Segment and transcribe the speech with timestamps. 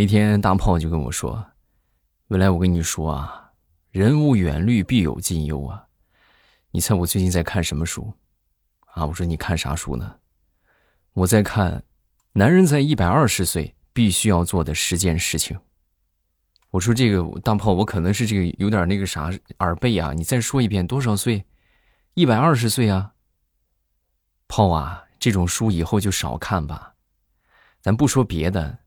[0.00, 1.44] 那天大炮就跟我说
[2.28, 3.52] ：“未来我跟你说啊，
[3.90, 5.88] 人无远虑，必有近忧啊。
[6.70, 8.10] 你猜我最近在看什么书？
[8.94, 10.16] 啊，我说你看啥书呢？
[11.12, 11.72] 我在看
[12.32, 15.54] 《男人在一百二十岁必须要做的十件事情》。
[16.70, 21.44] 我说这个大炮，我可能是这个有点那个啥耳背啊，你再说一遍，多少岁？
[22.14, 23.12] 一百二十岁啊。
[24.48, 26.94] 炮啊，这种书以后就少看吧。
[27.82, 28.78] 咱不说别的，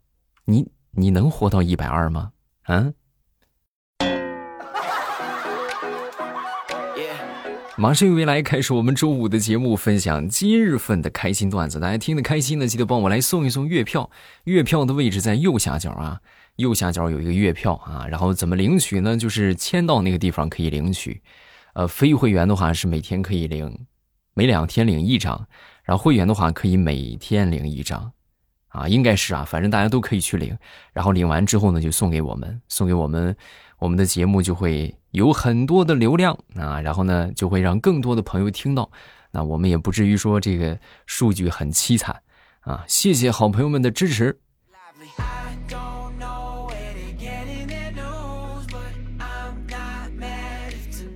[0.46, 2.34] 你。”你能活到一百二吗？
[2.64, 2.94] 啊！
[7.76, 11.80] 马上又来开始我们周五的节目，分享今日份的开心段子。
[11.80, 14.12] 大家听得开心的，记得帮我来送一送月票。
[14.44, 16.22] 月票的位置在右下角啊，
[16.58, 18.06] 右下角有一个月票啊。
[18.08, 19.18] 然后怎么领取呢？
[19.18, 21.24] 就是签到那个地方可以领取。
[21.74, 23.88] 呃，非会员的话是每天可以领，
[24.36, 25.48] 每两天领一张。
[25.84, 28.13] 然后会员的话可以每天领一张。
[28.74, 30.58] 啊，应该是啊，反正大家都可以去领，
[30.94, 33.36] 然后领完之后呢，就送给我们，送给我们，
[33.78, 38.90] 我们的节目就会有很多的流量啊，然后呢，就会让更多的朋友听到，
[39.30, 42.20] 那我们也不至于说这个数据很凄惨
[42.62, 42.84] 啊。
[42.88, 44.40] 谢谢好朋友们的支持。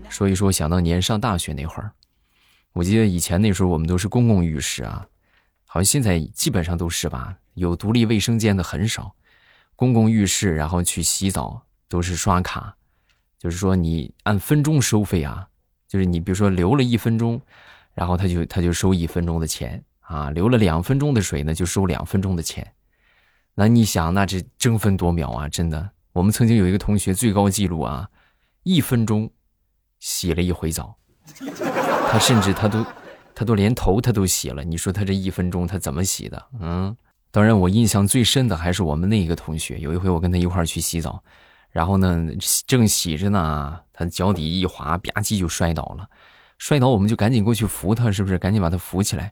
[0.09, 1.91] 说一说，想当年上大学那会儿，
[2.73, 5.07] 我记得以前那时候我们都是公共浴室啊，
[5.65, 7.35] 好像现在基本上都是吧。
[7.57, 9.15] 有独立卫生间的很少，
[9.75, 12.77] 公共浴室，然后去洗澡都是刷卡，
[13.39, 15.47] 就是说你按分钟收费啊，
[15.87, 17.41] 就是你比如说留了一分钟，
[17.95, 22.73] 然后他就他就收一分钟的钱啊，留了两分钟的水呢就收两分钟的钱，
[23.55, 28.07] 那你想那这争分夺秒啊，真的，我们曾经有一个同学最高记录啊，
[28.61, 29.31] 一分钟
[29.97, 30.95] 洗了一回澡，
[32.11, 32.85] 他甚至他都
[33.33, 36.45] 他都连头他都洗了，你说他这一分钟他怎么洗的？
[36.59, 36.95] 嗯。
[37.29, 39.77] 当然，我印象最深的还是我们那一个同学。
[39.79, 41.21] 有一回，我跟他一块儿去洗澡，
[41.69, 42.27] 然后呢，
[42.65, 46.07] 正洗着呢，他脚底一滑，吧唧就摔倒了。
[46.57, 48.39] 摔倒，我们就赶紧过去扶他，是不是？
[48.39, 49.31] 赶紧把他扶起来。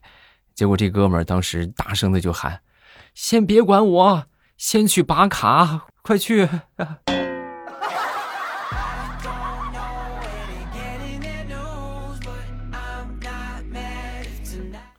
[0.54, 2.60] 结果这哥们儿当时大声的就喊
[3.14, 6.48] ：“先别管我，先去拔卡，快去！”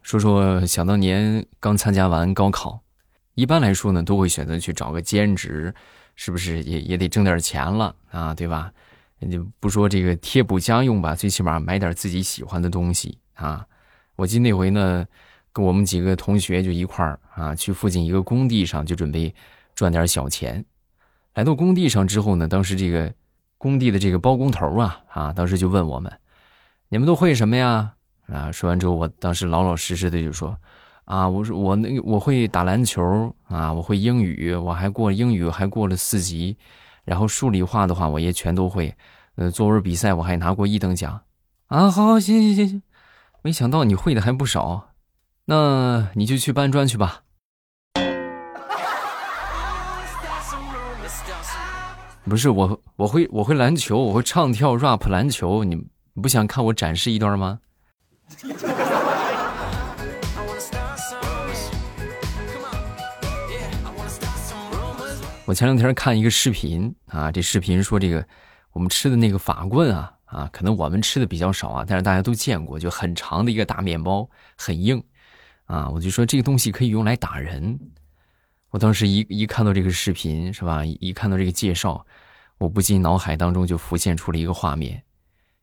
[0.03, 2.81] 说说想当年刚参加完高考。
[3.37, 5.71] 一般来说呢，都会选择去找个兼职，
[6.15, 8.33] 是不是也也得挣点钱了啊？
[8.33, 8.71] 对吧？
[9.31, 13.63] 就不说这个贴补家用吧，最起码买点自己喜欢的东西啊。
[14.15, 15.05] 我记得那回呢，
[15.53, 19.31] 跟我们几个同学就一块儿啊，去附近一个工地上，就准备
[19.75, 20.65] 赚点小钱。
[21.35, 23.13] 来到工地上之后呢，当时这个
[23.59, 26.11] 工地的这个包工头啊啊，当时就问我们
[26.89, 27.93] ：“你们都会什么呀？”
[28.33, 30.57] 啊，说完之后，我当时老老实实的就说。
[31.07, 36.57] 啊，我说我那个我会打篮球啊，我会英语，我还过英语还过了四级，
[37.05, 38.93] 然后数理化的话我也全都会，
[39.35, 41.21] 呃，作文比赛我还拿过一等奖，
[41.67, 42.83] 啊，好，好，行行行行，
[43.41, 44.89] 没想到你会的还不少，
[45.45, 47.21] 那你就去搬砖去吧。
[52.25, 55.81] 不是我，我会我会篮球，我会唱跳 rap 篮球，你
[56.21, 57.59] 不想看我展示一段吗？
[65.47, 68.27] 我前两天看一个视频啊，这视频说这个
[68.73, 75.01] 我们吃的那个法棍啊啊，可能我们吃的比较少啊，但是大家都见过，就很长的一个大面包，很硬
[75.63, 75.89] 啊。
[75.89, 77.79] 我就说这个东西可以用来打人。
[78.71, 82.05] 我当时一一看到这个视频是吧，一看到这个介绍，
[82.57, 85.01] 我不禁脑海当中就浮现出了一个画面，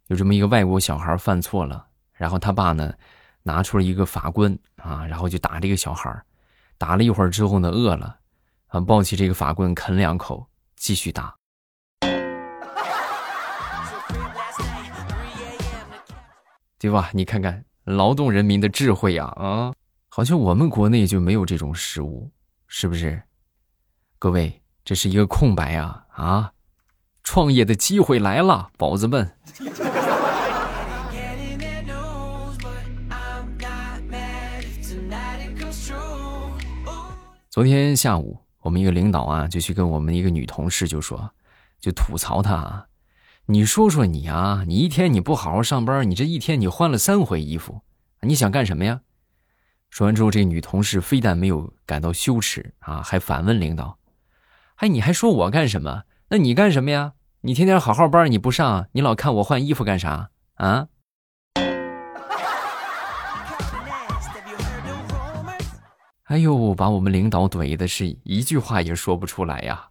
[0.07, 1.85] 有这么一个外国小孩犯错了，
[2.15, 2.91] 然后他爸呢
[3.43, 6.11] 拿出了一个法棍啊，然后就打这个小孩，
[6.79, 8.21] 打了一会儿之后呢饿了。
[8.75, 8.81] 啊！
[8.81, 11.33] 抱起这个法棍啃两口，继续打，
[16.77, 17.09] 对吧？
[17.13, 19.27] 你看看劳动人民的智慧呀！
[19.37, 19.73] 啊，
[20.09, 22.29] 好像我们国内就没有这种食物，
[22.67, 23.23] 是不是？
[24.19, 26.05] 各位，这是一个空白啊！
[26.11, 26.53] 啊，
[27.23, 29.31] 创业的机会来了，宝子们！
[37.49, 38.44] 昨天下午。
[38.65, 41.33] 我们一个领导啊，就去跟我们一个女同事就说，
[41.79, 42.87] 就吐槽她，
[43.45, 47.83] 你说说你啊，你一天你不好好上班，你这一天你换了三回衣服，
[48.23, 49.03] 你想干什么呀？
[49.91, 53.99] 说完之后，这女同事非但没有感到羞耻啊，还反问领导
[54.77, 56.05] ：“哎，你还说我干什么？
[56.31, 57.13] 那你干什么呀？
[57.43, 60.89] 你天天好好班你不上，你老看我换衣服干啥啊？”
[66.35, 69.89] 哎呦，把我们领导怼的是一句话也说不出来呀！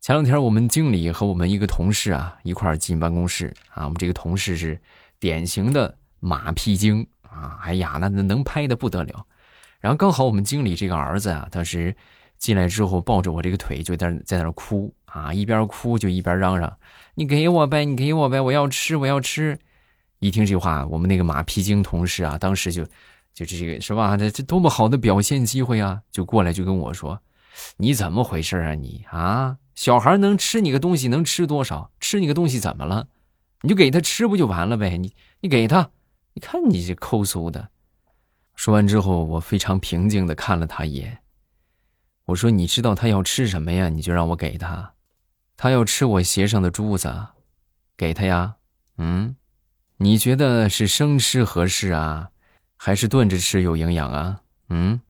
[0.00, 4.76] 前两天我们经理和我们一个同事啊一块进办公室啊，我们这个同事是
[5.20, 9.24] 典型的马屁精啊，哎呀，那能拍的不得了。
[9.78, 11.94] 然后刚好我们经理这个儿子啊，当时
[12.36, 16.76] 进来之后抱着我这个腿就在在那哭啊，一边哭就一边嚷嚷
[17.16, 19.58] ：“你给我呗，你给我呗，我要吃，我要吃。”
[20.20, 22.84] 一听这话，我们那个马屁精同事啊，当时就
[23.32, 24.16] 就这个是吧？
[24.16, 26.02] 这这多么好的表现机会啊！
[26.10, 27.18] 就过来就跟我说
[27.78, 31.90] ：“你怎么回事啊你啊？”小孩能吃你个东西能吃多少？
[32.00, 33.08] 吃你个东西怎么了？
[33.62, 34.98] 你就给他吃不就完了呗？
[34.98, 35.90] 你你给他，
[36.34, 37.68] 你看你这抠搜的。
[38.54, 41.18] 说完之后，我非常平静的看了他一眼。
[42.24, 43.88] 我说：“你知道他要吃什么呀？
[43.88, 44.92] 你就让我给他。
[45.56, 47.28] 他要吃我鞋上的珠子，
[47.96, 48.56] 给他呀。
[48.98, 49.36] 嗯，
[49.96, 52.30] 你觉得是生吃合适啊，
[52.76, 54.40] 还是炖着吃有营养啊？
[54.68, 55.00] 嗯。”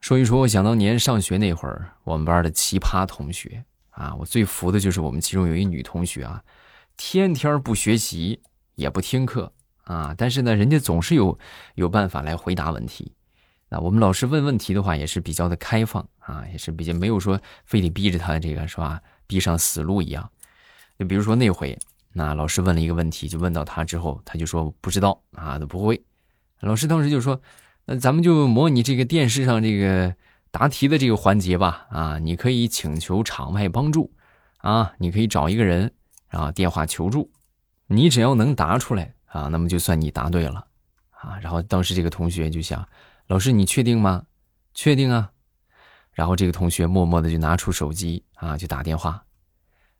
[0.00, 6.42] 说一说，我想当年上学那会儿，我们班的奇葩同学啊，我最服的就是我们其中有一女同学啊，
[6.96, 8.40] 天天不学习，
[8.76, 9.52] 也不听课
[9.88, 11.36] 啊，但是呢，人家总是有
[11.74, 13.12] 有办法来回答问题。
[13.68, 20.30] 那我们老师问问题的话，也是比较的开放啊，也是比较没有说非得逼着他这个是吧，逼上死路一样。
[20.98, 21.78] 就比如说那回，
[22.12, 26.00] 那老师问了一个问题，就问到他之后，他就说不知道啊，都不会。
[26.60, 27.40] 老师当时就说。
[27.90, 30.14] 那咱们就模拟这个电视上这个
[30.50, 34.12] 答题的这个环节吧，啊，你可以请求场外帮助，
[34.58, 35.90] 啊，你可以找一个人
[36.28, 37.30] 啊电话求助，
[37.86, 40.66] 你只要能答出来啊，那么就算你答对了，
[41.10, 42.86] 啊，然后当时这个同学就想，
[43.26, 44.24] 老师你确定吗？
[44.74, 45.30] 确定啊，
[46.12, 49.24] 然后这个同学默默的就拿出手机啊就打电话，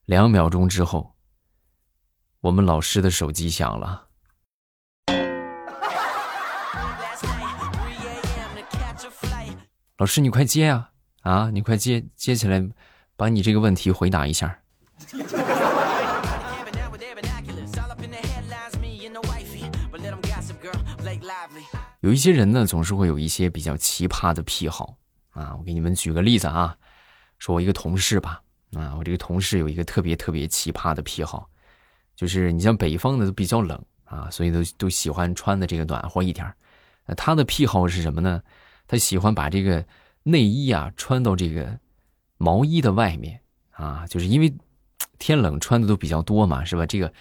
[0.04, 1.14] 两秒钟之后，
[2.40, 4.06] 我们老师的手机响了。
[9.96, 10.90] 老师，你快接啊！
[11.22, 12.64] 啊，你快接，接起来，
[13.16, 14.60] 把你这个问题回答一下。
[22.00, 24.96] 有一些人呢，总是会有一些比较奇葩的癖好
[25.30, 25.56] 啊。
[25.56, 26.76] 我给你们举个例子啊，
[27.38, 28.40] 说我一个同事吧，
[28.74, 31.48] 啊，我这个同事有一个特别特别奇葩的癖好，
[32.14, 36.52] 就是你像北方的都比较冷啊，所以都都喜欢穿的这个暖和一点。
[37.04, 38.42] 那他的癖好是什么呢？
[38.86, 39.84] 他喜欢把这个
[40.22, 41.78] 内衣啊穿到这个
[42.36, 43.40] 毛衣的外面
[43.70, 44.54] 啊，就是因为
[45.18, 46.86] 天冷穿的都比较多嘛，是吧？
[46.86, 47.12] 这个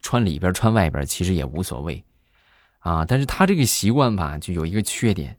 [0.00, 2.02] 穿里边穿外边其实也无所谓
[2.82, 3.04] 啊。
[3.04, 5.36] 但是他这个习惯吧，就有一个缺点，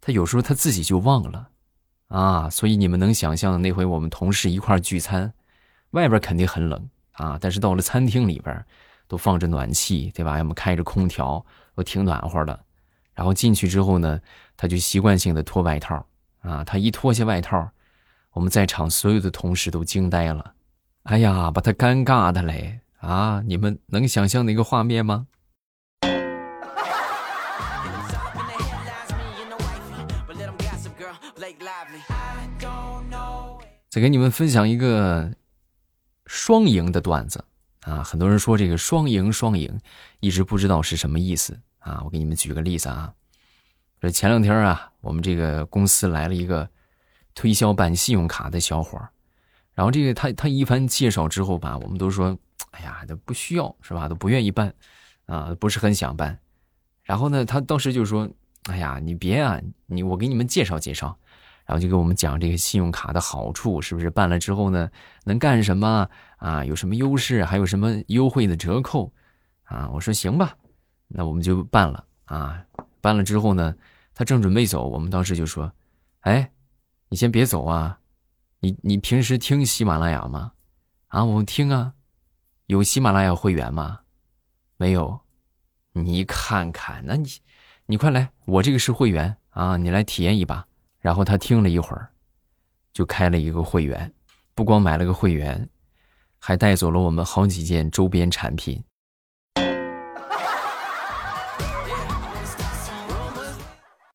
[0.00, 1.48] 他有时候他自己就忘了
[2.08, 2.48] 啊。
[2.48, 5.34] 所以你们能想象那回我们同事一块聚餐，
[5.90, 8.64] 外边肯定很冷啊，但是到了餐厅里边
[9.06, 10.38] 都放着暖气，对吧？
[10.38, 11.44] 要么开着空调，
[11.74, 12.58] 都挺暖和的。
[13.14, 14.20] 然后进去之后呢，
[14.56, 16.04] 他就习惯性的脱外套，
[16.40, 17.70] 啊，他一脱下外套，
[18.32, 20.54] 我们在场所有的同事都惊呆了，
[21.04, 25.28] 哎呀，把他尴尬的嘞，啊，你们能想象那个画面吗？
[33.94, 35.32] 再给你们分享一个
[36.26, 37.44] 双赢的段子，
[37.82, 39.78] 啊，很多人说这个双赢双赢，
[40.18, 41.56] 一直不知道是什么意思。
[41.78, 43.14] 啊，我给你们举个例子啊，
[44.00, 46.68] 这前两天啊，我们这个公司来了一个
[47.36, 49.10] 推销办信用卡的小伙儿，
[49.74, 52.36] 然后这个他他一番介绍之后吧，我们都说，
[52.72, 54.08] 哎呀，都不需要是吧？
[54.08, 54.74] 都不愿意办，
[55.26, 56.36] 啊，不是很想办。
[57.04, 58.28] 然后呢，他当时就说，
[58.64, 61.16] 哎呀，你别啊，你我给你们介绍介绍，
[61.64, 64.90] 然后就给我们讲这个信用卡的好处，是不是办了之后呢，
[65.24, 66.64] 能干什么啊？
[66.64, 67.44] 有什么优势？
[67.44, 69.12] 还有什么优惠的折扣？
[69.64, 70.56] 啊，我说行吧。
[71.08, 72.64] 那我们就办了啊！
[73.00, 73.74] 办了之后呢，
[74.14, 75.70] 他正准备走，我们当时就说
[76.20, 76.50] ：“哎，
[77.08, 77.98] 你先别走啊！
[78.60, 80.52] 你你平时听喜马拉雅吗？
[81.08, 81.92] 啊，我们听啊。
[82.66, 84.00] 有喜马拉雅会员吗？
[84.76, 85.20] 没有。
[85.92, 87.28] 你看看，那你
[87.86, 90.66] 你快来，我这个是会员啊，你来体验一把。
[91.04, 92.08] 然后他听了一会儿，
[92.94, 94.10] 就开了一个会员，
[94.54, 95.68] 不光买了个会员，
[96.38, 98.82] 还带走了我们好几件周边产品。”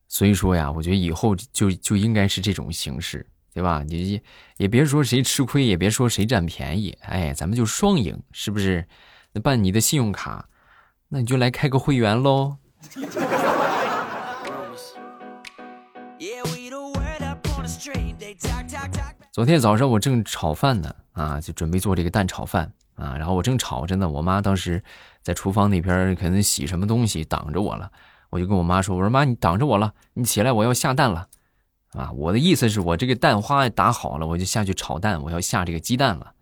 [0.07, 3.83] 所以说呀，我觉得以后就就应该是这种形式，对吧？
[3.87, 4.19] 你
[4.57, 8.87] 也别说谁吃亏，也别说谁占便宜，哎，咱们就双赢，是不是？
[9.33, 10.49] 那办你的信用卡，
[11.09, 12.57] 那你就来开个会员喽。
[19.39, 24.83] 昨天早上我正炒饭呢，啊，就准备做这个蛋炒饭啊，然后我正炒着呢，我妈当时
[25.21, 27.89] 在厨房那边可能洗什么东西挡着我了，
[28.31, 31.29] 我就跟我妈说：“我说妈，你挡着我了，你起来，我要下蛋了。”
[31.95, 36.33] 啊，我的意思是我这个蛋花打好了，我就下去炒蛋，我要下这个鸡蛋了。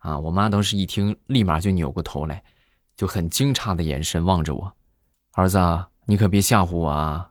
[0.00, 2.44] 啊，我妈当时一听，立马就扭过头来，
[2.94, 4.70] 就很惊诧的眼神望着我
[5.32, 5.58] ：“儿子，
[6.04, 7.30] 你可别吓唬我啊！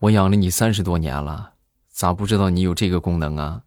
[0.00, 1.52] 我养了你三十多年了，
[1.92, 3.62] 咋不知道你有这个功能啊？”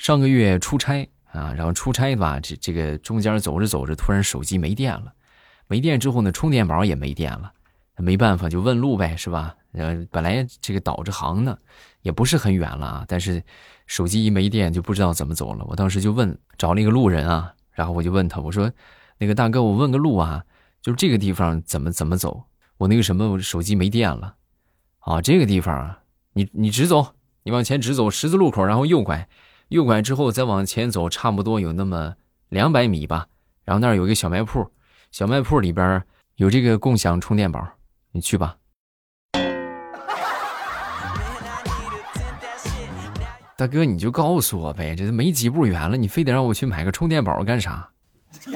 [0.00, 5.12] 上个月出差啊，然后出差吧，这这个中间走着走着，突然手机没电了，
[5.66, 7.52] 没电之后呢，充电宝也没电了，
[7.98, 9.54] 没办法就问路呗，是吧？
[9.72, 11.54] 呃，本来这个导着航呢，
[12.00, 13.44] 也不是很远了啊，但是
[13.86, 15.66] 手机一没电就不知道怎么走了。
[15.68, 18.72] 我当时就问找了一个路人啊，然后我就问他，我说
[19.18, 20.42] 那个大哥，我问个路啊，
[20.80, 22.42] 就是这个地方怎么怎么走？
[22.78, 24.34] 我那个什么，我手机没电了，
[25.00, 26.00] 啊，这个地方啊，
[26.32, 29.28] 你你直走，你往前直走，十字路口，然后右拐。
[29.70, 32.16] 右拐之后再往前走，差不多有那么
[32.48, 33.28] 两百米吧。
[33.64, 34.68] 然后那儿有一个小卖铺，
[35.12, 36.02] 小卖铺里边
[36.34, 37.64] 有这个共享充电宝，
[38.10, 38.56] 你去吧。
[43.56, 47.88] 大哥，你就告诉我呗，这都没几步远了，你非得让我去买个充电宝干啥？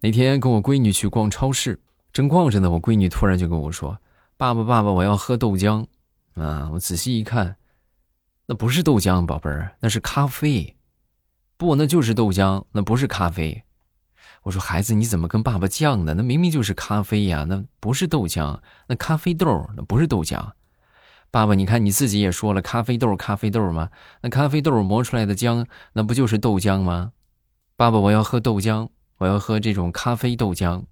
[0.00, 1.80] 那天跟我闺女去逛超市。
[2.16, 3.98] 正逛着呢，我闺女突然就跟我说
[4.38, 5.84] ：“爸爸，爸爸，我要喝豆浆。”
[6.32, 7.56] 啊，我仔细一看，
[8.46, 10.74] 那不是豆浆，宝贝儿，那是咖啡。
[11.58, 13.64] 不，那就是豆浆，那不是咖啡。
[14.44, 16.14] 我说：“孩子，你怎么跟爸爸犟呢？
[16.14, 20.52] 那明明就是咖啡呀，那不是豆浆，那咖啡豆，那不是豆浆。”
[21.30, 23.90] 爸爸，你看你自己也说了，咖啡豆，咖啡豆吗？
[24.22, 27.12] 那咖啡豆磨出来的浆，那不就是豆浆吗？
[27.76, 30.84] 爸爸，我要喝豆浆，我要喝这种咖啡豆浆。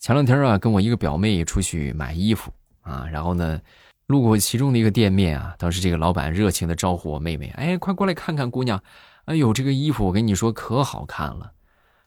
[0.00, 3.60] 前两天啊，跟我一个表妹出去买衣服啊，然后呢，
[4.06, 8.82] 路过其中的一个店面啊，当时这个老板热情的招呼我妹妹，哎，快过来看看，姑娘，
[9.26, 11.52] 哎呦，这个衣服我跟你说可好看了。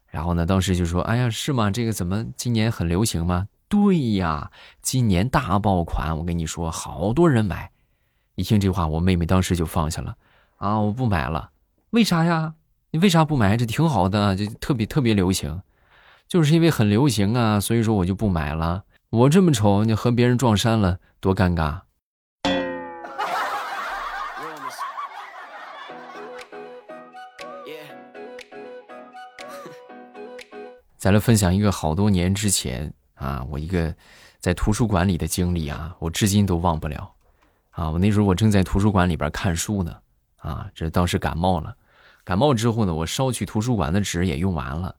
[0.07, 1.69] 然后呢，当时就说，哎呀，是吗？
[1.69, 3.47] 这个怎么今年很流行吗？
[3.69, 4.49] 对呀，
[4.81, 7.69] 今年大爆款，我跟你说，好多人买。
[8.33, 10.15] 一听这话，我妹妹当时就放下了，
[10.57, 11.51] 啊，我不买了。
[11.91, 12.55] 为啥呀？
[12.89, 13.55] 你为啥不买？
[13.55, 15.61] 这挺好的，这特别特别流行。
[16.27, 18.83] 就是因为很流行啊，所以说我就不买了。
[19.09, 21.81] 我这么丑，你和别人撞衫了，多尴尬。
[30.97, 33.93] 再来分享一个好多年之前啊，我一个
[34.39, 37.13] 在图书馆里的经历啊，我至今都忘不了。
[37.69, 39.95] 啊，我那时候我正在图书馆里边看书呢，
[40.37, 41.75] 啊，这当时感冒了，
[42.23, 44.95] 感冒之后呢，我捎去图书馆的纸也用完了。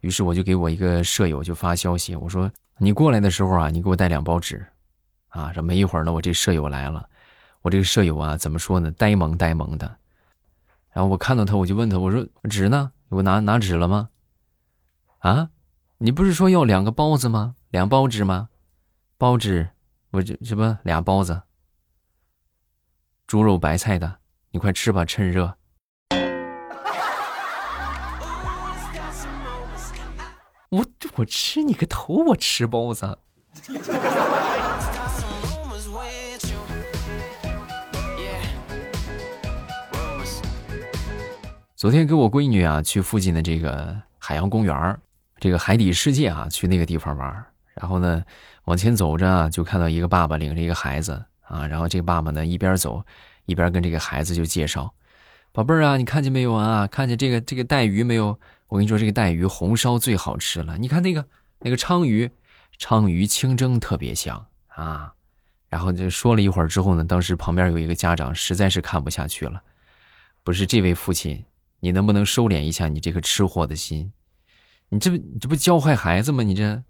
[0.00, 4.64] 于是我就给我一个舍友就发消息，我说你过来的时候啊，你给我带两包纸，
[5.28, 7.08] 啊，这没一会儿呢，我这舍友来了，
[7.62, 9.96] 我这个舍友啊，怎么说呢，呆萌呆萌的，
[10.92, 12.92] 然后我看到他，我就问他，我说纸呢？
[13.08, 14.08] 我拿拿纸了吗？
[15.18, 15.50] 啊，
[15.98, 17.56] 你不是说要两个包子吗？
[17.70, 18.48] 两包纸吗？
[19.16, 19.68] 包纸，
[20.12, 21.42] 我这这不俩包子，
[23.26, 24.18] 猪肉白菜的，
[24.52, 25.57] 你快吃吧，趁热。
[30.70, 30.84] 我
[31.16, 32.12] 我吃你个头！
[32.26, 33.18] 我吃包子。
[41.74, 44.98] 昨天跟我闺女啊去附近的这个海洋公园
[45.38, 47.44] 这个海底世界啊，去那个地方玩。
[47.74, 48.22] 然后呢，
[48.64, 51.66] 往前走着啊，就看到一个爸爸领着一个孩子啊。
[51.66, 53.02] 然后这个爸爸呢一边走，
[53.46, 54.92] 一边跟这个孩子就介绍
[55.50, 56.86] ：“宝贝儿啊，你看见没有啊？
[56.86, 60.76] 看见这个这个带鱼没有？”我跟你说，这个带鱼红烧最好吃了。
[60.78, 61.26] 你看那个
[61.60, 62.30] 那个鲳鱼，
[62.78, 65.12] 鲳鱼清蒸特别香啊。
[65.68, 69.62] 然后就说了一会儿之后呢，当时旁边有一个家长实在是看不下去了，
[70.42, 71.44] 不是这位父亲，
[71.80, 74.12] 你能不能收敛一下你这个吃货的心？
[74.90, 76.42] 你这不你这不教坏孩子吗？
[76.42, 76.82] 你这。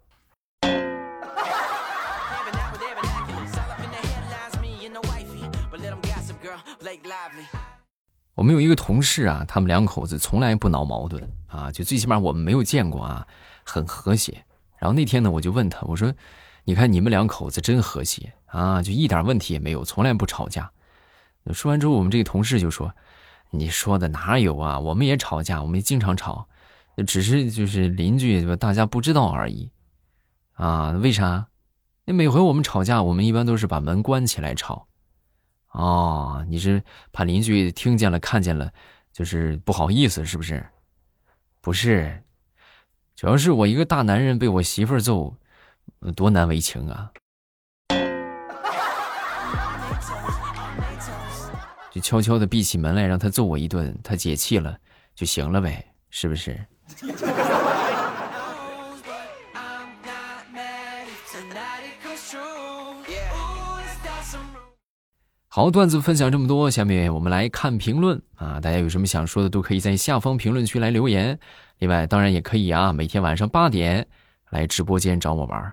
[8.34, 13.26] 我们有一个同事啊，他们两口子从来不闹矛盾啊，就最起码我们没有见过啊，
[13.64, 14.44] 很和谐。
[14.78, 16.14] 然后那天呢，我就问他，我说
[16.64, 20.70] ：“你看你们两口子真和谐啊，就一点问题也没有，从来不吵架。”
[21.52, 22.94] 说完之后，我们这个同事就说
[23.50, 24.78] ：“你说的哪有啊？
[24.78, 26.46] 我们也吵架，我们也经常吵。
[27.06, 29.70] 只是就是邻居，大家不知道而已。
[30.54, 31.46] 啊，为啥？
[32.04, 34.86] 那每回我们吵架，我们一般都是把门关起来吵。
[35.72, 38.72] 哦，你是怕邻居听见了、看见了，
[39.12, 40.64] 就是不好意思，是不是？
[41.68, 42.22] 不是，
[43.14, 45.36] 主要是我一个大男人被我媳妇儿揍，
[46.16, 47.12] 多难为情啊！
[51.90, 54.78] 就悄悄的闭起门来，让他揍我一顿，他解气了
[55.14, 56.58] 就行了呗，是不是？
[65.58, 68.60] 好，段子分享这么多，下面我们来看评论啊！
[68.60, 71.36] 大家有什么想说的，都可以在下方评论区来留言。
[71.78, 74.06] 另外，当然也可以啊，每天晚上八点
[74.50, 75.72] 来直播间找我玩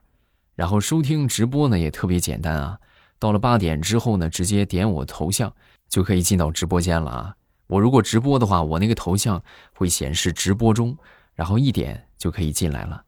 [0.55, 2.79] 然后收听直播呢也特别简单啊，
[3.19, 5.53] 到了八点之后呢，直接点我头像
[5.87, 7.35] 就可以进到直播间了啊。
[7.67, 9.39] 我如果直播的话，我那个头像
[9.75, 10.97] 会显示直播中，
[11.35, 13.03] 然后一点就可以进来了。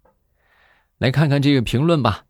[0.99, 2.25] 来看看这个评论吧。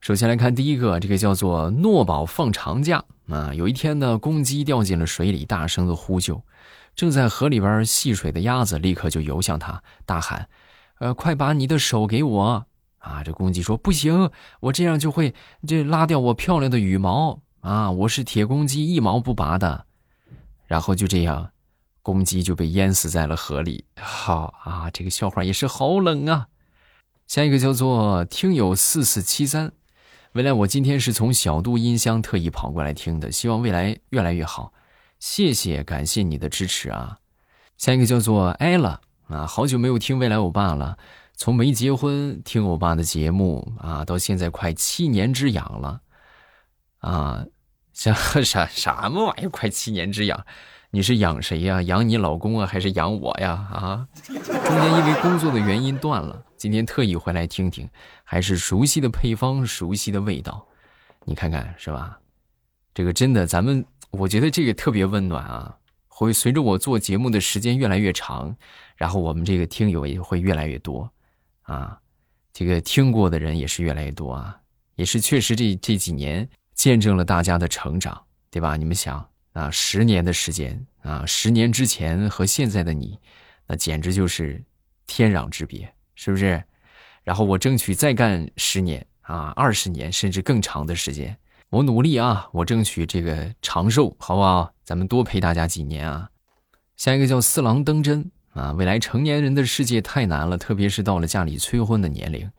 [0.00, 3.54] 首先来看第一个，这个叫做诺宝放长假啊。
[3.54, 6.42] 有一天呢，公鸡掉进了水里，大声的呼救。
[6.94, 10.48] 正在河里边戏水的鸭子立刻就游向他，大喊
[10.98, 12.66] ：“呃，快把你的手给我！”
[12.98, 15.32] 啊，这公鸡说：“不行，我这样就会
[15.66, 17.90] 这拉掉我漂亮的羽毛啊！
[17.92, 19.86] 我是铁公鸡，一毛不拔的。”
[20.66, 21.52] 然后就这样，
[22.02, 23.84] 公鸡就被淹死在了河里。
[24.00, 26.48] 好啊，这个笑话也是好冷啊。
[27.28, 29.72] 下一个叫做听友四四七三。
[30.32, 34.72] 未来，我今天是从小度音箱特意跑过来听的，希望未来越来越好。
[35.18, 37.18] 谢谢，感谢你的支持啊！
[37.78, 40.98] 下一个叫做艾拉啊，好久没有听未来欧巴了，
[41.34, 46.00] 从没结婚听欧巴的节目啊，到现在快七年之痒了
[46.98, 47.44] 啊！
[47.94, 49.48] 啥啥什么玩意儿？
[49.48, 50.44] 快七年之痒？
[50.90, 51.82] 你是养谁呀？
[51.82, 53.66] 养你老公啊，还是养我呀？
[53.72, 54.06] 啊！
[54.26, 57.88] 中间因为工作的原因断了，今天特意回来听听，
[58.24, 60.66] 还是熟悉的配方，熟悉的味道，
[61.24, 62.18] 你看看是吧？
[62.92, 65.78] 这个真的，咱们我觉得这个特别温暖啊！
[66.08, 68.54] 会随着我做节目的时间越来越长，
[68.96, 71.08] 然后我们这个听友也会越来越多
[71.62, 71.98] 啊，
[72.52, 74.60] 这个听过的人也是越来越多啊，
[74.96, 78.76] 也是确实这这几年见证了大家的成长，对吧？
[78.76, 79.26] 你们想。
[79.54, 83.18] 啊，十年的时间啊，十年之前和现在的你，
[83.66, 84.62] 那简直就是
[85.04, 86.60] 天壤之别，是不是？
[87.22, 91.36] 然后我争取再干十年啊，二十年甚至更长的时间，
[91.70, 94.72] 我努力啊，我争取这个长寿，好不好？
[94.82, 96.28] 咱们多陪大家几年啊。
[96.96, 102.50] 下一个叫四郎登真啊，未来成年人的世界太难了，特别是到了家里催婚的年龄，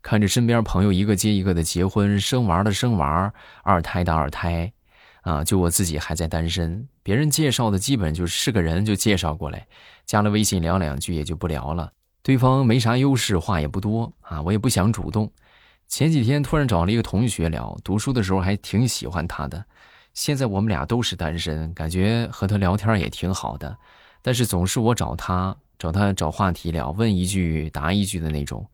[0.00, 3.30] 看着身边朋友一个接一个的结婚生娃的生娃，
[3.62, 4.72] 二胎的二胎。
[5.20, 9.66] 啊，就我自己还在单身，别人介绍的基本就是个人就介绍过来，
[10.06, 11.92] 加了微信聊两句也就不聊了。
[12.24, 15.30] 对方没啥优势，话也不多啊，我也不想主动。
[15.86, 19.62] 前几天突然找了一个同学聊，读书的时候还挺喜欢他的，
[20.14, 23.76] 现在我们俩都是单身，感觉和他聊天也挺好的，
[24.22, 28.66] 但是总是我找他，找他找话题聊，问一句答一句的那种。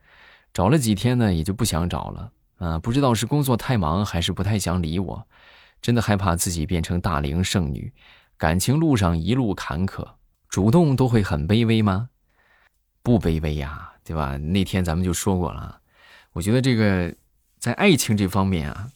[0.55, 2.31] 找了几天呢，也就不想找了。
[2.59, 5.27] 啊，不知道是工作太忙，还是不太想理我。
[5.83, 7.93] 真的害怕自己变成大龄剩女，
[8.37, 10.07] 感情路上一路坎坷，
[10.49, 12.11] 主动都会很卑微吗？
[13.03, 14.37] 不卑微呀，对吧？
[14.37, 15.81] 那天咱们就说过了，
[16.33, 17.15] 我觉得这个
[17.59, 18.89] 在爱情这方面啊，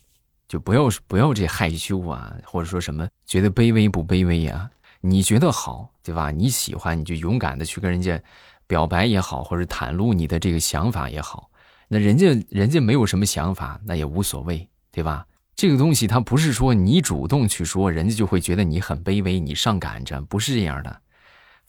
[0.49, 4.71] 就不要不要这害羞啊，或者说什么觉得卑微不卑微呀？
[5.01, 6.31] 你觉得好，对吧？
[6.31, 8.21] 你喜欢，你就勇敢的去跟人家
[8.67, 11.51] 表白也好，或者袒露你的这个想法也好。
[11.88, 15.27] 那人家人家没有什么想法，那也无所谓，对吧？
[15.55, 21.01] 这个东西，它不是说你主动去说，人家就会觉得你很卑微，你上赶着，不是这样的。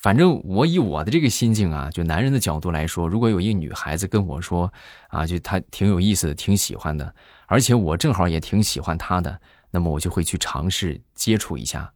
[0.06, 4.72] 反正我以我的这个心境啊，就男人的角度来说，如果有一个女孩子跟我说
[5.08, 7.12] 啊，就她挺有意思的，挺喜欢的，
[7.48, 9.42] 而且我正好也挺喜欢她的，
[9.72, 11.92] 那么我就会去尝试接触一下，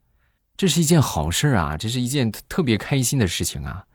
[0.57, 3.85] 这是一件好事啊，这是一件特别开心的事情啊，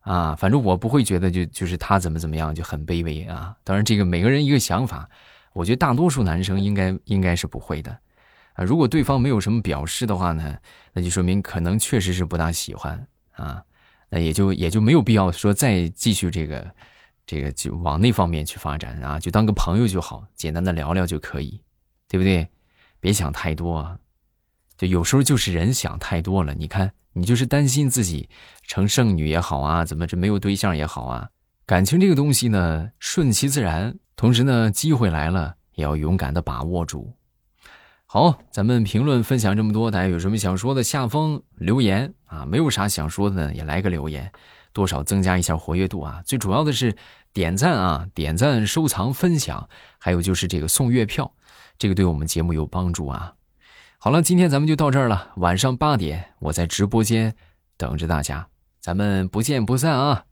[0.00, 3.56] 啊，反正我不会觉得就就是他怎么怎么样就很卑微啊。
[3.64, 5.08] 当然，这个每个人一个想法。
[5.54, 7.90] 我觉得大多数男生应该应该是不会的，
[8.56, 10.54] 啊，如果对方没有什么表示的话呢，
[10.92, 13.62] 那就说明可能确实是不大喜欢啊，
[14.08, 16.74] 那也就也就没有必要说再继续这个
[17.26, 21.60] 这个就往那方面去发展啊，就当个朋友就好，简单的聊聊就可以，
[22.08, 22.48] 对不对？
[23.00, 23.98] 别想太多啊，
[24.78, 26.54] 就有时候就是人想太多了。
[26.54, 28.28] 你看，你就是担心自己
[28.62, 31.28] 成剩女也好啊，怎么这没有对象也好啊，
[31.66, 33.94] 感情这个东西呢，顺其自然。
[34.16, 37.12] 同时呢，机会来了也要勇敢的把握住。
[38.14, 42.46] 好，咱们评论分享这么多，大家有什么想说的，下方留言啊。
[42.46, 44.30] 没有啥想说的呢，也来个留言。
[44.72, 46.22] 多少增加一下活跃度啊。
[46.24, 46.94] 最主要的是
[47.32, 51.28] 点赞啊，点赞、收藏、分享，还有就是这个送月票，
[51.76, 53.32] 这个对我们节目有帮助啊。
[53.98, 55.32] 好了，今天咱们就到这儿了。
[55.38, 57.34] 晚上八点，我在直播间
[57.76, 58.46] 等着大家，
[58.80, 60.24] 咱们不见不散啊。